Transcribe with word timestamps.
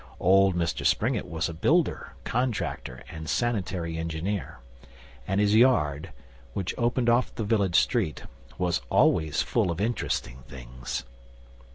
Old 0.19 0.55
Mr 0.55 0.83
Springett 0.83 1.29
was 1.29 1.47
a 1.47 1.53
builder, 1.53 2.13
contractor, 2.23 3.03
and 3.11 3.29
sanitary 3.29 3.99
engineer, 3.99 4.57
and 5.27 5.39
his 5.39 5.53
yard, 5.53 6.09
which 6.53 6.73
opened 6.75 7.07
off 7.07 7.35
the 7.35 7.43
village 7.43 7.75
street, 7.79 8.23
was 8.57 8.81
always 8.89 9.43
full 9.43 9.69
of 9.69 9.79
interesting 9.79 10.39
things. 10.47 11.03